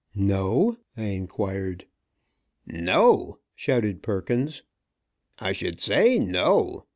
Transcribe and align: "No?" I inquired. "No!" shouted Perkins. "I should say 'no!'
"No?" 0.15 0.77
I 0.97 1.03
inquired. 1.03 1.85
"No!" 2.65 3.37
shouted 3.53 4.01
Perkins. 4.01 4.63
"I 5.37 5.51
should 5.51 5.79
say 5.79 6.17
'no!' 6.17 6.87